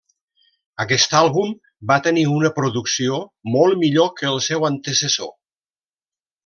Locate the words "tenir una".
2.09-2.51